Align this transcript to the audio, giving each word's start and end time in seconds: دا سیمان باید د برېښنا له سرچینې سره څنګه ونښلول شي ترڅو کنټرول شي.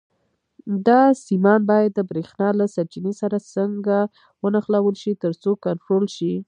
دا 0.87 1.01
سیمان 1.25 1.59
باید 1.69 1.91
د 1.93 1.99
برېښنا 2.09 2.49
له 2.59 2.65
سرچینې 2.75 3.13
سره 3.21 3.37
څنګه 3.53 3.97
ونښلول 4.43 4.95
شي 5.01 5.11
ترڅو 5.23 5.51
کنټرول 5.65 6.05
شي. 6.15 6.33